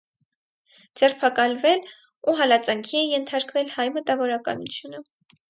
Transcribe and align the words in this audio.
Ձերբակալվել 1.01 1.85
ու 2.31 2.35
հալածանքի 2.39 2.99
է 3.01 3.05
ենթարկվել 3.11 3.71
հայ 3.77 3.87
մտավորականությունը։ 4.01 5.05